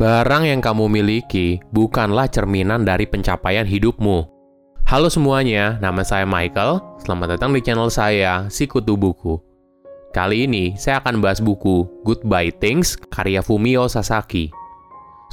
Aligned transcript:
Barang 0.00 0.48
yang 0.48 0.64
kamu 0.64 0.88
miliki 0.88 1.60
bukanlah 1.76 2.24
cerminan 2.24 2.88
dari 2.88 3.04
pencapaian 3.04 3.68
hidupmu. 3.68 4.24
Halo 4.88 5.12
semuanya, 5.12 5.76
nama 5.76 6.00
saya 6.00 6.24
Michael. 6.24 6.80
Selamat 7.04 7.36
datang 7.36 7.52
di 7.52 7.60
channel 7.60 7.92
saya, 7.92 8.48
Sikutu 8.48 8.96
Buku. 8.96 9.36
Kali 10.16 10.48
ini 10.48 10.72
saya 10.80 11.04
akan 11.04 11.20
bahas 11.20 11.44
buku 11.44 11.84
Goodbye 12.00 12.48
Things 12.48 12.96
karya 13.12 13.44
Fumio 13.44 13.92
Sasaki. 13.92 14.48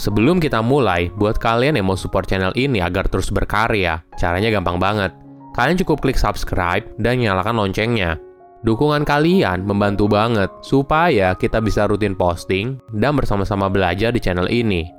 Sebelum 0.04 0.43
kita 0.43 0.59
mulai, 0.59 1.15
buat 1.15 1.39
kalian 1.39 1.79
yang 1.79 1.88
mau 1.88 1.95
support 1.95 2.27
channel 2.27 2.52
ini 2.59 2.84
agar 2.84 3.07
terus 3.07 3.31
berkarya, 3.31 4.04
caranya 4.20 4.52
gampang 4.52 4.84
banget. 4.84 5.15
Kalian 5.55 5.79
cukup 5.79 6.04
klik 6.04 6.20
subscribe 6.20 6.84
dan 6.99 7.23
nyalakan 7.23 7.55
loncengnya 7.55 8.20
Dukungan 8.66 9.05
kalian 9.05 9.70
membantu 9.70 10.10
banget 10.10 10.50
supaya 10.66 11.38
kita 11.38 11.62
bisa 11.62 11.86
rutin 11.86 12.18
posting 12.18 12.82
dan 12.98 13.14
bersama-sama 13.14 13.70
belajar 13.70 14.10
di 14.10 14.18
channel 14.18 14.50
ini. 14.50 14.89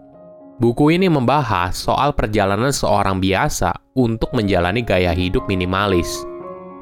Buku 0.63 0.95
ini 0.95 1.11
membahas 1.11 1.75
soal 1.75 2.15
perjalanan 2.15 2.71
seorang 2.71 3.19
biasa 3.19 3.75
untuk 3.99 4.31
menjalani 4.35 4.83
gaya 4.83 5.11
hidup 5.11 5.47
minimalis. 5.51 6.23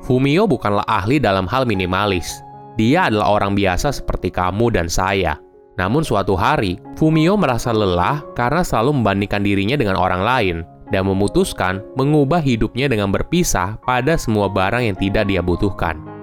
Fumio 0.05 0.45
bukanlah 0.45 0.85
ahli 0.85 1.17
dalam 1.17 1.49
hal 1.49 1.65
minimalis. 1.65 2.45
Dia 2.77 3.09
adalah 3.09 3.41
orang 3.41 3.57
biasa 3.57 3.93
seperti 3.93 4.29
kamu 4.29 4.73
dan 4.73 4.89
saya. 4.89 5.37
Namun 5.77 6.05
suatu 6.05 6.37
hari, 6.37 6.81
Fumio 6.97 7.37
merasa 7.37 7.73
lelah 7.73 8.25
karena 8.33 8.65
selalu 8.65 9.01
membandingkan 9.01 9.45
dirinya 9.45 9.77
dengan 9.77 9.97
orang 9.97 10.25
lain 10.25 10.57
dan 10.93 11.05
memutuskan 11.09 11.85
mengubah 12.01 12.41
hidupnya 12.41 12.89
dengan 12.89 13.13
berpisah 13.13 13.77
pada 13.85 14.17
semua 14.17 14.49
barang 14.49 14.89
yang 14.93 14.97
tidak 14.97 15.29
dia 15.29 15.45
butuhkan. 15.45 16.16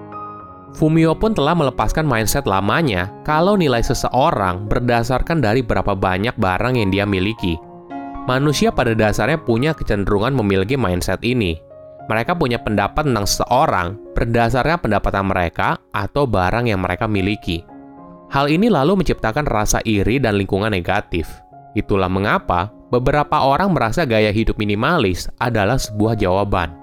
Fumio 0.74 1.14
pun 1.14 1.38
telah 1.38 1.54
melepaskan 1.54 2.02
mindset 2.02 2.50
lamanya 2.50 3.14
kalau 3.22 3.54
nilai 3.54 3.86
seseorang 3.86 4.66
berdasarkan 4.66 5.38
dari 5.38 5.62
berapa 5.62 5.94
banyak 5.94 6.34
barang 6.34 6.74
yang 6.74 6.90
dia 6.90 7.06
miliki. 7.06 7.62
Manusia 8.26 8.74
pada 8.74 8.98
dasarnya 8.98 9.38
punya 9.38 9.78
kecenderungan 9.78 10.34
memiliki 10.34 10.74
mindset 10.74 11.22
ini. 11.22 11.62
Mereka 12.10 12.36
punya 12.36 12.58
pendapat 12.60 13.06
tentang 13.06 13.30
seseorang 13.30 13.88
berdasarkan 14.18 14.80
pendapatan 14.82 15.26
mereka 15.30 15.78
atau 15.94 16.26
barang 16.26 16.68
yang 16.68 16.82
mereka 16.82 17.06
miliki. 17.06 17.64
Hal 18.34 18.50
ini 18.50 18.66
lalu 18.66 18.98
menciptakan 19.06 19.46
rasa 19.46 19.78
iri 19.86 20.18
dan 20.18 20.42
lingkungan 20.42 20.74
negatif. 20.74 21.30
Itulah 21.78 22.10
mengapa 22.10 22.74
beberapa 22.90 23.46
orang 23.46 23.72
merasa 23.78 24.10
gaya 24.10 24.34
hidup 24.34 24.58
minimalis 24.58 25.30
adalah 25.38 25.78
sebuah 25.78 26.18
jawaban. 26.18 26.83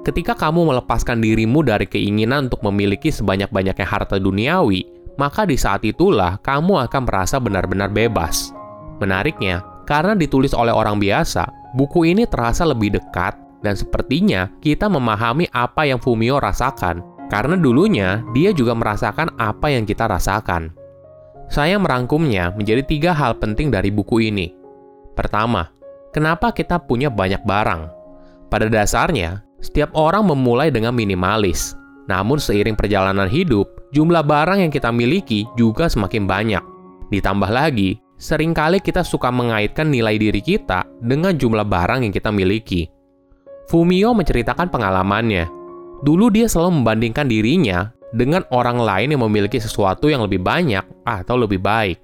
Ketika 0.00 0.32
kamu 0.32 0.72
melepaskan 0.72 1.20
dirimu 1.20 1.60
dari 1.60 1.84
keinginan 1.84 2.48
untuk 2.48 2.64
memiliki 2.64 3.12
sebanyak-banyaknya 3.12 3.84
harta 3.84 4.16
duniawi, 4.16 4.88
maka 5.20 5.44
di 5.44 5.60
saat 5.60 5.84
itulah 5.84 6.40
kamu 6.40 6.88
akan 6.88 7.04
merasa 7.04 7.36
benar-benar 7.36 7.92
bebas. 7.92 8.56
Menariknya, 8.96 9.60
karena 9.84 10.16
ditulis 10.16 10.56
oleh 10.56 10.72
orang 10.72 10.96
biasa, 10.96 11.76
buku 11.76 12.08
ini 12.08 12.24
terasa 12.24 12.64
lebih 12.64 12.96
dekat 12.96 13.36
dan 13.60 13.76
sepertinya 13.76 14.48
kita 14.64 14.88
memahami 14.88 15.44
apa 15.52 15.84
yang 15.84 16.00
Fumio 16.00 16.40
rasakan, 16.40 17.04
karena 17.28 17.60
dulunya 17.60 18.24
dia 18.32 18.56
juga 18.56 18.72
merasakan 18.72 19.36
apa 19.36 19.68
yang 19.68 19.84
kita 19.84 20.08
rasakan. 20.08 20.72
Saya 21.52 21.76
merangkumnya 21.76 22.56
menjadi 22.56 22.80
tiga 22.88 23.10
hal 23.12 23.36
penting 23.36 23.68
dari 23.68 23.92
buku 23.92 24.32
ini. 24.32 24.48
Pertama, 25.12 25.68
kenapa 26.14 26.56
kita 26.56 26.80
punya 26.80 27.12
banyak 27.12 27.44
barang? 27.44 27.82
Pada 28.48 28.66
dasarnya, 28.70 29.44
setiap 29.60 29.92
orang 29.96 30.28
memulai 30.28 30.68
dengan 30.72 30.96
minimalis. 30.96 31.76
Namun 32.08 32.42
seiring 32.42 32.74
perjalanan 32.74 33.30
hidup, 33.30 33.70
jumlah 33.94 34.26
barang 34.26 34.66
yang 34.66 34.72
kita 34.72 34.90
miliki 34.90 35.46
juga 35.54 35.86
semakin 35.86 36.26
banyak. 36.26 36.64
Ditambah 37.14 37.50
lagi, 37.52 38.00
sering 38.18 38.50
kali 38.50 38.82
kita 38.82 39.06
suka 39.06 39.30
mengaitkan 39.30 39.88
nilai 39.88 40.18
diri 40.18 40.42
kita 40.42 40.84
dengan 40.98 41.38
jumlah 41.38 41.62
barang 41.62 42.02
yang 42.02 42.12
kita 42.12 42.34
miliki. 42.34 42.90
Fumio 43.70 44.10
menceritakan 44.10 44.66
pengalamannya. 44.66 45.46
Dulu 46.02 46.32
dia 46.34 46.50
selalu 46.50 46.82
membandingkan 46.82 47.30
dirinya 47.30 47.94
dengan 48.10 48.42
orang 48.50 48.82
lain 48.82 49.14
yang 49.14 49.22
memiliki 49.22 49.62
sesuatu 49.62 50.10
yang 50.10 50.26
lebih 50.26 50.42
banyak 50.42 50.82
atau 51.06 51.38
lebih 51.38 51.62
baik. 51.62 52.02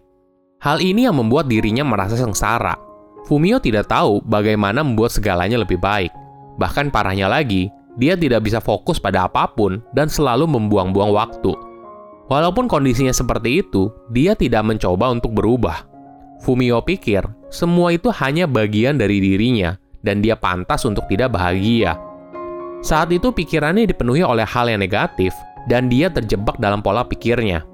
Hal 0.63 0.79
ini 0.79 1.11
yang 1.11 1.19
membuat 1.19 1.51
dirinya 1.51 1.83
merasa 1.83 2.15
sengsara. 2.15 2.79
Fumio 3.27 3.59
tidak 3.59 3.91
tahu 3.91 4.23
bagaimana 4.23 4.87
membuat 4.87 5.11
segalanya 5.11 5.59
lebih 5.59 5.83
baik. 5.83 6.15
Bahkan 6.57 6.89
parahnya 6.93 7.29
lagi, 7.29 7.69
dia 7.97 8.17
tidak 8.17 8.45
bisa 8.45 8.61
fokus 8.61 9.01
pada 9.01 9.25
apa 9.25 9.49
pun 9.49 9.81
dan 9.97 10.09
selalu 10.09 10.45
membuang-buang 10.45 11.13
waktu. 11.13 11.53
Walaupun 12.27 12.67
kondisinya 12.67 13.15
seperti 13.15 13.65
itu, 13.65 13.89
dia 14.13 14.37
tidak 14.37 14.67
mencoba 14.67 15.15
untuk 15.15 15.33
berubah. 15.33 15.87
Fumio 16.45 16.85
pikir 16.85 17.25
semua 17.49 17.97
itu 17.97 18.13
hanya 18.13 18.45
bagian 18.45 19.01
dari 19.01 19.23
dirinya 19.23 19.79
dan 20.05 20.21
dia 20.21 20.37
pantas 20.37 20.85
untuk 20.85 21.09
tidak 21.09 21.33
bahagia. 21.33 21.97
Saat 22.85 23.15
itu 23.15 23.33
pikirannya 23.33 23.89
dipenuhi 23.89 24.21
oleh 24.21 24.45
hal 24.45 24.69
yang 24.69 24.85
negatif 24.85 25.33
dan 25.65 25.89
dia 25.89 26.13
terjebak 26.13 26.61
dalam 26.61 26.85
pola 26.85 27.07
pikirnya. 27.09 27.65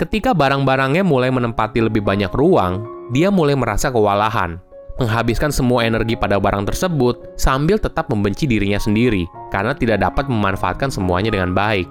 Ketika 0.00 0.34
barang-barangnya 0.34 1.06
mulai 1.06 1.30
menempati 1.30 1.78
lebih 1.78 2.02
banyak 2.02 2.32
ruang, 2.34 2.82
dia 3.14 3.30
mulai 3.30 3.54
merasa 3.54 3.92
kewalahan 3.92 4.58
menghabiskan 5.00 5.48
semua 5.48 5.88
energi 5.88 6.18
pada 6.18 6.36
barang 6.36 6.68
tersebut 6.68 7.38
sambil 7.40 7.80
tetap 7.80 8.12
membenci 8.12 8.44
dirinya 8.44 8.76
sendiri 8.76 9.24
karena 9.48 9.72
tidak 9.72 10.04
dapat 10.04 10.28
memanfaatkan 10.28 10.92
semuanya 10.92 11.32
dengan 11.32 11.56
baik. 11.56 11.88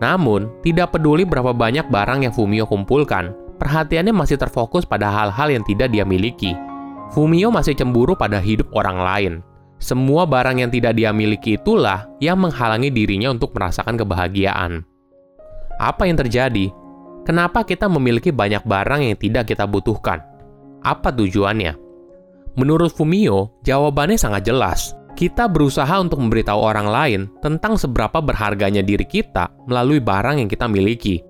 Namun, 0.00 0.48
tidak 0.64 0.96
peduli 0.96 1.28
berapa 1.28 1.52
banyak 1.52 1.92
barang 1.92 2.24
yang 2.24 2.32
Fumio 2.32 2.64
kumpulkan, 2.64 3.36
perhatiannya 3.60 4.16
masih 4.16 4.40
terfokus 4.40 4.88
pada 4.88 5.12
hal-hal 5.12 5.52
yang 5.52 5.64
tidak 5.68 5.92
dia 5.92 6.08
miliki. 6.08 6.56
Fumio 7.12 7.52
masih 7.52 7.76
cemburu 7.76 8.16
pada 8.16 8.40
hidup 8.40 8.72
orang 8.72 8.98
lain. 9.02 9.32
Semua 9.80 10.24
barang 10.24 10.60
yang 10.60 10.70
tidak 10.72 10.96
dia 10.96 11.12
miliki 11.12 11.56
itulah 11.56 12.08
yang 12.20 12.40
menghalangi 12.40 12.92
dirinya 12.92 13.32
untuk 13.32 13.52
merasakan 13.56 13.96
kebahagiaan. 13.96 14.84
Apa 15.80 16.04
yang 16.04 16.20
terjadi? 16.20 16.68
Kenapa 17.24 17.64
kita 17.64 17.88
memiliki 17.88 18.32
banyak 18.32 18.64
barang 18.64 19.00
yang 19.04 19.16
tidak 19.16 19.48
kita 19.48 19.64
butuhkan? 19.64 20.20
Apa 20.80 21.12
tujuannya? 21.12 21.89
Menurut 22.58 22.90
Fumio, 22.90 23.54
jawabannya 23.62 24.18
sangat 24.18 24.42
jelas. 24.48 24.94
Kita 25.14 25.46
berusaha 25.46 26.00
untuk 26.00 26.18
memberitahu 26.18 26.58
orang 26.58 26.88
lain 26.88 27.20
tentang 27.44 27.76
seberapa 27.76 28.18
berharganya 28.24 28.80
diri 28.80 29.04
kita 29.04 29.52
melalui 29.68 30.00
barang 30.00 30.40
yang 30.40 30.48
kita 30.48 30.64
miliki. 30.66 31.20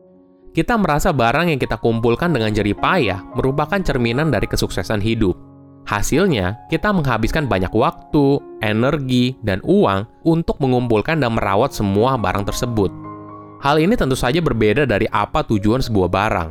Kita 0.50 0.78
merasa 0.78 1.10
barang 1.14 1.50
yang 1.50 1.60
kita 1.60 1.78
kumpulkan 1.78 2.30
dengan 2.34 2.50
jerih 2.50 2.78
payah 2.78 3.22
merupakan 3.34 3.78
cerminan 3.82 4.30
dari 4.34 4.46
kesuksesan 4.50 5.02
hidup. 5.02 5.34
Hasilnya, 5.86 6.70
kita 6.70 6.94
menghabiskan 6.94 7.50
banyak 7.50 7.72
waktu, 7.74 8.38
energi, 8.62 9.34
dan 9.42 9.58
uang 9.64 10.06
untuk 10.26 10.60
mengumpulkan 10.62 11.18
dan 11.18 11.34
merawat 11.34 11.74
semua 11.74 12.14
barang 12.14 12.46
tersebut. 12.46 12.92
Hal 13.60 13.76
ini 13.76 13.92
tentu 13.98 14.16
saja 14.16 14.40
berbeda 14.40 14.88
dari 14.88 15.04
apa 15.10 15.44
tujuan 15.44 15.82
sebuah 15.84 16.08
barang. 16.08 16.48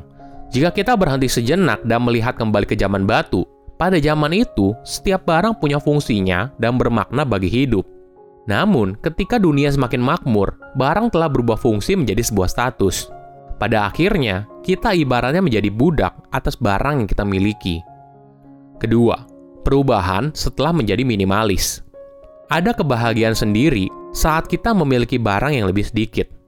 Jika 0.50 0.74
kita 0.74 0.97
berhenti 0.97 1.29
sejenak 1.29 1.85
dan 1.85 2.06
melihat 2.06 2.34
kembali 2.38 2.66
ke 2.66 2.74
zaman 2.74 3.06
batu, 3.06 3.46
pada 3.79 3.95
zaman 3.95 4.35
itu, 4.35 4.75
setiap 4.84 5.23
barang 5.23 5.56
punya 5.56 5.79
fungsinya 5.79 6.51
dan 6.59 6.75
bermakna 6.75 7.23
bagi 7.23 7.47
hidup. 7.47 7.88
Namun, 8.44 9.00
ketika 9.00 9.40
dunia 9.40 9.72
semakin 9.72 10.03
makmur, 10.03 10.59
barang 10.75 11.16
telah 11.16 11.31
berubah 11.31 11.56
fungsi 11.56 11.95
menjadi 11.95 12.28
sebuah 12.28 12.51
status. 12.51 13.07
Pada 13.56 13.88
akhirnya, 13.88 14.51
kita 14.67 14.91
ibaratnya 14.91 15.40
menjadi 15.40 15.72
budak 15.72 16.12
atas 16.35 16.59
barang 16.59 17.00
yang 17.00 17.07
kita 17.07 17.23
miliki. 17.23 17.79
Kedua, 18.84 19.16
perubahan 19.63 20.35
setelah 20.35 20.75
menjadi 20.75 21.07
minimalis. 21.07 21.79
Ada 22.51 22.75
kebahagiaan 22.75 23.38
sendiri 23.38 23.88
saat 24.11 24.51
kita 24.51 24.75
memiliki 24.75 25.16
barang 25.16 25.56
yang 25.56 25.72
lebih 25.72 25.88
sedikit. 25.88 26.39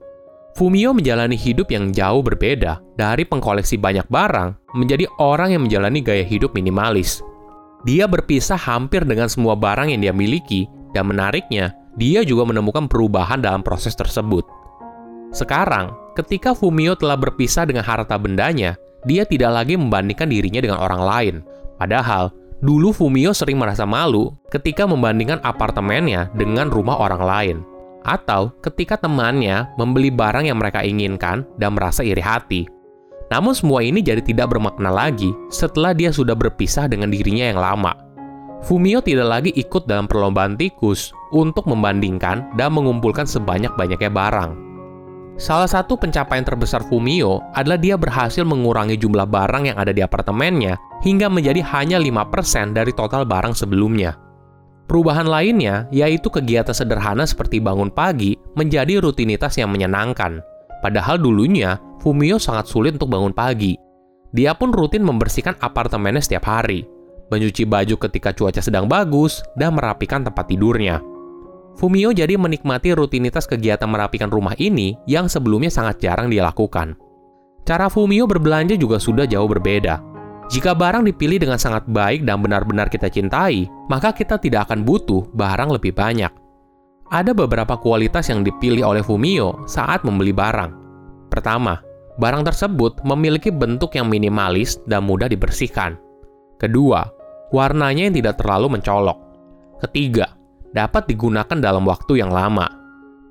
Fumio 0.52 0.92
menjalani 0.92 1.40
hidup 1.40 1.72
yang 1.72 1.96
jauh 1.96 2.20
berbeda 2.20 2.84
dari 3.00 3.24
pengkoleksi 3.24 3.80
banyak 3.80 4.04
barang 4.12 4.76
menjadi 4.76 5.08
orang 5.24 5.56
yang 5.56 5.64
menjalani 5.64 6.04
gaya 6.04 6.28
hidup 6.28 6.52
minimalis. 6.52 7.24
Dia 7.88 8.06
berpisah 8.06 8.60
hampir 8.60 9.08
dengan 9.08 9.32
semua 9.32 9.56
barang 9.56 9.90
yang 9.90 10.04
dia 10.04 10.14
miliki, 10.14 10.68
dan 10.92 11.08
menariknya, 11.08 11.72
dia 11.96 12.22
juga 12.28 12.46
menemukan 12.52 12.86
perubahan 12.92 13.40
dalam 13.40 13.64
proses 13.64 13.96
tersebut. 13.96 14.44
Sekarang, 15.32 15.96
ketika 16.20 16.52
Fumio 16.52 17.00
telah 17.00 17.16
berpisah 17.16 17.64
dengan 17.64 17.88
harta 17.88 18.20
bendanya, 18.20 18.76
dia 19.08 19.24
tidak 19.24 19.56
lagi 19.56 19.80
membandingkan 19.80 20.28
dirinya 20.28 20.62
dengan 20.62 20.84
orang 20.84 21.02
lain. 21.02 21.36
Padahal, 21.80 22.30
dulu 22.60 22.92
Fumio 22.92 23.32
sering 23.32 23.56
merasa 23.56 23.88
malu 23.88 24.36
ketika 24.52 24.84
membandingkan 24.84 25.40
apartemennya 25.42 26.30
dengan 26.36 26.68
rumah 26.70 27.00
orang 27.00 27.24
lain 27.24 27.58
atau 28.06 28.54
ketika 28.62 28.98
temannya 28.98 29.70
membeli 29.78 30.10
barang 30.10 30.46
yang 30.48 30.58
mereka 30.58 30.82
inginkan 30.86 31.46
dan 31.58 31.78
merasa 31.78 32.02
iri 32.02 32.22
hati. 32.22 32.66
Namun 33.32 33.56
semua 33.56 33.80
ini 33.80 34.04
jadi 34.04 34.20
tidak 34.20 34.52
bermakna 34.52 34.92
lagi 34.92 35.32
setelah 35.48 35.96
dia 35.96 36.12
sudah 36.12 36.36
berpisah 36.36 36.92
dengan 36.92 37.08
dirinya 37.08 37.48
yang 37.48 37.60
lama. 37.64 37.96
Fumio 38.62 39.02
tidak 39.02 39.26
lagi 39.26 39.52
ikut 39.58 39.90
dalam 39.90 40.06
perlombaan 40.06 40.54
tikus 40.54 41.10
untuk 41.34 41.66
membandingkan 41.66 42.46
dan 42.60 42.70
mengumpulkan 42.76 43.26
sebanyak-banyaknya 43.26 44.12
barang. 44.14 44.52
Salah 45.42 45.66
satu 45.66 45.98
pencapaian 45.98 46.46
terbesar 46.46 46.86
Fumio 46.86 47.42
adalah 47.58 47.82
dia 47.82 47.98
berhasil 47.98 48.46
mengurangi 48.46 48.94
jumlah 49.00 49.26
barang 49.26 49.74
yang 49.74 49.78
ada 49.80 49.90
di 49.90 50.06
apartemennya 50.06 50.78
hingga 51.02 51.32
menjadi 51.34 51.66
hanya 51.74 51.98
5% 51.98 52.78
dari 52.78 52.94
total 52.94 53.26
barang 53.26 53.58
sebelumnya. 53.58 54.14
Perubahan 54.92 55.24
lainnya 55.24 55.88
yaitu 55.88 56.28
kegiatan 56.28 56.76
sederhana 56.76 57.24
seperti 57.24 57.64
bangun 57.64 57.88
pagi 57.88 58.36
menjadi 58.60 59.00
rutinitas 59.00 59.56
yang 59.56 59.72
menyenangkan. 59.72 60.44
Padahal 60.84 61.16
dulunya, 61.16 61.80
Fumio 62.04 62.36
sangat 62.36 62.68
sulit 62.68 63.00
untuk 63.00 63.08
bangun 63.08 63.32
pagi. 63.32 63.80
Dia 64.36 64.52
pun 64.52 64.76
rutin 64.76 65.08
membersihkan 65.08 65.56
apartemennya 65.64 66.20
setiap 66.20 66.44
hari, 66.44 66.84
mencuci 67.32 67.64
baju 67.64 67.96
ketika 68.04 68.36
cuaca 68.36 68.60
sedang 68.60 68.92
bagus, 68.92 69.40
dan 69.56 69.80
merapikan 69.80 70.28
tempat 70.28 70.52
tidurnya. 70.52 71.00
Fumio 71.80 72.12
jadi 72.12 72.36
menikmati 72.36 72.92
rutinitas 72.92 73.48
kegiatan 73.48 73.88
merapikan 73.88 74.28
rumah 74.28 74.60
ini 74.60 75.00
yang 75.08 75.32
sebelumnya 75.32 75.72
sangat 75.72 76.04
jarang 76.04 76.28
dia 76.28 76.44
lakukan. 76.44 77.00
Cara 77.64 77.88
Fumio 77.88 78.28
berbelanja 78.28 78.76
juga 78.76 79.00
sudah 79.00 79.24
jauh 79.24 79.48
berbeda. 79.48 80.11
Jika 80.52 80.76
barang 80.76 81.08
dipilih 81.08 81.40
dengan 81.40 81.56
sangat 81.56 81.88
baik 81.88 82.28
dan 82.28 82.44
benar-benar 82.44 82.92
kita 82.92 83.08
cintai, 83.08 83.72
maka 83.88 84.12
kita 84.12 84.36
tidak 84.36 84.68
akan 84.68 84.84
butuh 84.84 85.24
barang 85.32 85.72
lebih 85.72 85.96
banyak. 85.96 86.28
Ada 87.08 87.32
beberapa 87.32 87.80
kualitas 87.80 88.28
yang 88.28 88.44
dipilih 88.44 88.84
oleh 88.84 89.00
Fumio 89.00 89.64
saat 89.64 90.04
membeli 90.04 90.36
barang. 90.36 90.76
Pertama, 91.32 91.80
barang 92.20 92.44
tersebut 92.44 93.00
memiliki 93.08 93.48
bentuk 93.48 93.96
yang 93.96 94.12
minimalis 94.12 94.76
dan 94.92 95.08
mudah 95.08 95.32
dibersihkan. 95.32 95.96
Kedua, 96.60 97.08
warnanya 97.56 98.12
yang 98.12 98.16
tidak 98.20 98.44
terlalu 98.44 98.76
mencolok. 98.76 99.20
Ketiga, 99.88 100.36
dapat 100.76 101.08
digunakan 101.08 101.64
dalam 101.64 101.88
waktu 101.88 102.20
yang 102.20 102.32
lama. 102.32 102.68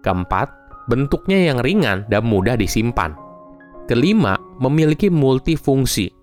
Keempat, 0.01 0.49
bentuknya 0.89 1.53
yang 1.53 1.61
ringan 1.61 2.09
dan 2.09 2.25
mudah 2.25 2.57
disimpan. 2.57 3.13
Kelima, 3.85 4.41
memiliki 4.57 5.13
multifungsi 5.13 6.20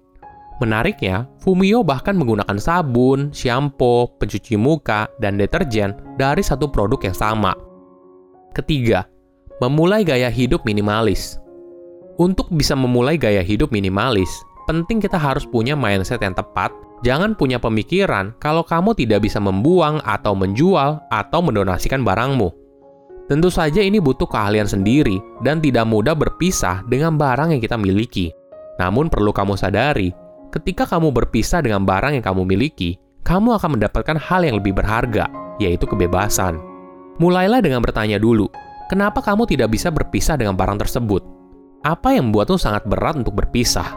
Menariknya, 0.58 1.30
Fumio 1.38 1.86
bahkan 1.86 2.18
menggunakan 2.18 2.58
sabun, 2.58 3.30
shampoo, 3.30 4.10
pencuci 4.18 4.58
muka, 4.58 5.06
dan 5.22 5.38
deterjen 5.38 5.94
dari 6.18 6.42
satu 6.42 6.66
produk 6.66 6.98
yang 7.06 7.14
sama. 7.14 7.54
Ketiga, 8.58 9.06
memulai 9.62 10.02
gaya 10.02 10.34
hidup 10.34 10.66
minimalis. 10.66 11.38
Untuk 12.18 12.50
bisa 12.50 12.74
memulai 12.74 13.22
gaya 13.22 13.46
hidup 13.46 13.70
minimalis, 13.70 14.30
penting 14.66 14.98
kita 14.98 15.22
harus 15.22 15.46
punya 15.46 15.78
mindset 15.78 16.26
yang 16.26 16.34
tepat. 16.34 16.74
Jangan 17.06 17.38
punya 17.38 17.62
pemikiran 17.62 18.34
kalau 18.42 18.66
kamu 18.66 18.98
tidak 18.98 19.30
bisa 19.30 19.38
membuang 19.38 20.02
atau 20.02 20.34
menjual 20.34 20.98
atau 21.14 21.40
mendonasikan 21.46 22.02
barangmu. 22.02 22.50
Tentu 23.30 23.54
saja 23.54 23.86
ini 23.86 24.02
butuh 24.02 24.26
keahlian 24.26 24.66
sendiri 24.66 25.22
dan 25.46 25.62
tidak 25.62 25.86
mudah 25.86 26.18
berpisah 26.18 26.82
dengan 26.90 27.14
barang 27.14 27.54
yang 27.54 27.62
kita 27.62 27.78
miliki. 27.78 28.34
Namun 28.82 29.14
perlu 29.14 29.30
kamu 29.30 29.54
sadari, 29.54 30.10
Ketika 30.48 30.88
kamu 30.88 31.12
berpisah 31.12 31.60
dengan 31.60 31.84
barang 31.84 32.16
yang 32.16 32.24
kamu 32.24 32.48
miliki, 32.48 32.96
kamu 33.28 33.60
akan 33.60 33.76
mendapatkan 33.76 34.16
hal 34.16 34.48
yang 34.48 34.56
lebih 34.64 34.72
berharga, 34.72 35.28
yaitu 35.60 35.84
kebebasan. 35.84 36.56
Mulailah 37.20 37.60
dengan 37.60 37.84
bertanya 37.84 38.16
dulu, 38.16 38.48
kenapa 38.88 39.20
kamu 39.20 39.44
tidak 39.44 39.76
bisa 39.76 39.92
berpisah 39.92 40.40
dengan 40.40 40.56
barang 40.56 40.80
tersebut? 40.80 41.20
Apa 41.84 42.16
yang 42.16 42.32
membuatmu 42.32 42.56
sangat 42.56 42.88
berat 42.88 43.20
untuk 43.20 43.36
berpisah? 43.36 43.92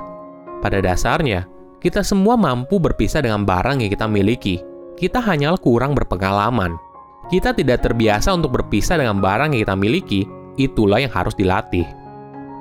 Pada 0.58 0.82
dasarnya, 0.82 1.46
kita 1.78 2.02
semua 2.02 2.34
mampu 2.34 2.82
berpisah 2.82 3.22
dengan 3.22 3.46
barang 3.46 3.80
yang 3.80 3.90
kita 3.92 4.10
miliki. 4.10 4.58
Kita 4.98 5.22
hanyalah 5.22 5.56
kurang 5.62 5.94
berpengalaman. 5.94 6.74
Kita 7.30 7.54
tidak 7.54 7.86
terbiasa 7.86 8.34
untuk 8.34 8.58
berpisah 8.58 8.98
dengan 8.98 9.22
barang 9.22 9.54
yang 9.54 9.62
kita 9.62 9.78
miliki, 9.78 10.26
itulah 10.58 10.98
yang 10.98 11.14
harus 11.14 11.32
dilatih. 11.38 11.99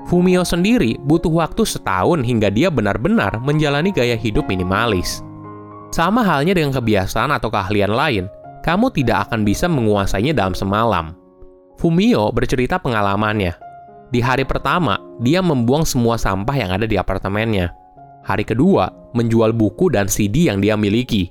Fumio 0.09 0.41
sendiri 0.41 0.97
butuh 1.05 1.29
waktu 1.29 1.69
setahun 1.69 2.25
hingga 2.25 2.49
dia 2.49 2.73
benar-benar 2.73 3.37
menjalani 3.45 3.93
gaya 3.93 4.17
hidup 4.17 4.49
minimalis. 4.49 5.21
Sama 5.93 6.25
halnya 6.25 6.57
dengan 6.57 6.73
kebiasaan 6.73 7.29
atau 7.29 7.53
keahlian 7.53 7.93
lain, 7.93 8.25
kamu 8.65 8.89
tidak 8.89 9.29
akan 9.29 9.45
bisa 9.45 9.69
menguasainya 9.69 10.33
dalam 10.33 10.57
semalam. 10.57 11.13
Fumio 11.77 12.33
bercerita 12.33 12.81
pengalamannya. 12.81 13.53
Di 14.09 14.17
hari 14.17 14.49
pertama, 14.49 14.97
dia 15.21 15.45
membuang 15.45 15.85
semua 15.85 16.17
sampah 16.17 16.57
yang 16.57 16.73
ada 16.73 16.89
di 16.89 16.97
apartemennya. 16.97 17.69
Hari 18.25 18.41
kedua, 18.41 18.89
menjual 19.13 19.53
buku 19.53 19.93
dan 19.93 20.09
CD 20.09 20.49
yang 20.49 20.57
dia 20.57 20.73
miliki. 20.73 21.29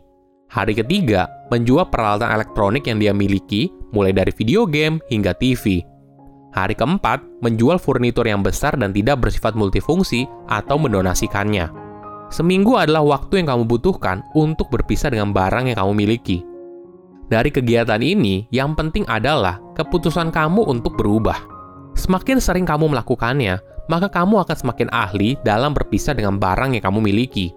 Hari 0.54 0.78
ketiga, 0.78 1.26
menjual 1.50 1.90
peralatan 1.90 2.30
elektronik 2.30 2.86
yang 2.86 3.02
dia 3.02 3.10
miliki, 3.10 3.74
mulai 3.90 4.14
dari 4.14 4.30
video 4.30 4.70
game 4.70 5.02
hingga 5.10 5.34
TV. 5.34 5.82
Hari 6.56 6.72
keempat, 6.72 7.20
menjual 7.44 7.76
furnitur 7.76 8.24
yang 8.24 8.40
besar 8.40 8.72
dan 8.80 8.96
tidak 8.96 9.20
bersifat 9.20 9.52
multifungsi 9.52 10.24
atau 10.48 10.80
mendonasikannya. 10.80 11.68
Seminggu 12.32 12.76
adalah 12.76 13.04
waktu 13.04 13.40
yang 13.40 13.52
kamu 13.52 13.64
butuhkan 13.68 14.24
untuk 14.32 14.68
berpisah 14.72 15.12
dengan 15.12 15.32
barang 15.32 15.68
yang 15.72 15.76
kamu 15.76 15.92
miliki. 15.96 16.44
Dari 17.28 17.52
kegiatan 17.52 18.00
ini, 18.00 18.48
yang 18.48 18.72
penting 18.72 19.04
adalah 19.04 19.60
keputusan 19.76 20.32
kamu 20.32 20.64
untuk 20.64 20.96
berubah. 20.96 21.36
Semakin 21.92 22.40
sering 22.40 22.64
kamu 22.64 22.88
melakukannya, 22.88 23.60
maka 23.92 24.08
kamu 24.08 24.44
akan 24.44 24.56
semakin 24.56 24.88
ahli 24.88 25.36
dalam 25.44 25.76
berpisah 25.76 26.16
dengan 26.16 26.40
barang 26.40 26.76
yang 26.76 26.84
kamu 26.84 27.04
miliki. 27.04 27.52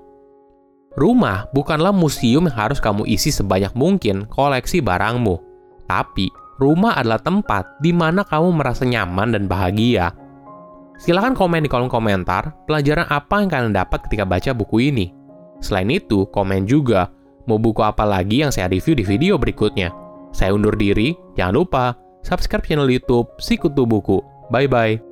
Rumah 1.00 1.48
bukanlah 1.56 1.96
museum 1.96 2.52
yang 2.52 2.58
harus 2.68 2.84
kamu 2.84 3.08
isi 3.08 3.32
sebanyak 3.32 3.72
mungkin 3.72 4.28
koleksi 4.28 4.84
barangmu, 4.84 5.40
tapi 5.88 6.28
rumah 6.62 6.94
adalah 6.94 7.18
tempat 7.18 7.82
di 7.82 7.90
mana 7.90 8.22
kamu 8.22 8.62
merasa 8.62 8.86
nyaman 8.86 9.34
dan 9.34 9.50
bahagia. 9.50 10.14
Silahkan 11.02 11.34
komen 11.34 11.66
di 11.66 11.70
kolom 11.70 11.90
komentar 11.90 12.54
pelajaran 12.70 13.10
apa 13.10 13.42
yang 13.42 13.50
kalian 13.50 13.74
dapat 13.74 14.06
ketika 14.06 14.22
baca 14.22 14.54
buku 14.54 14.94
ini. 14.94 15.10
Selain 15.58 15.90
itu, 15.90 16.30
komen 16.30 16.70
juga 16.70 17.10
mau 17.50 17.58
buku 17.58 17.82
apa 17.82 18.06
lagi 18.06 18.46
yang 18.46 18.54
saya 18.54 18.70
review 18.70 18.94
di 18.94 19.02
video 19.02 19.34
berikutnya. 19.42 19.90
Saya 20.30 20.54
undur 20.54 20.78
diri, 20.78 21.18
jangan 21.34 21.58
lupa 21.58 21.98
subscribe 22.22 22.64
channel 22.64 22.88
YouTube 22.88 23.28
Sikutu 23.42 23.90
Buku. 23.90 24.22
Bye 24.54 24.70
bye. 24.70 25.11